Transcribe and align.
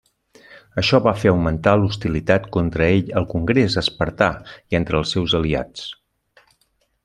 Això 0.81 0.99
va 1.07 1.11
fer 1.23 1.29
augmentar 1.31 1.73
l'hostilitat 1.81 2.49
contra 2.57 2.87
ell 2.95 3.13
al 3.21 3.29
congrés 3.35 3.77
espartà 3.83 4.31
i 4.73 4.81
entre 4.81 5.01
els 5.03 5.15
seus 5.17 5.41
aliats. 5.43 5.89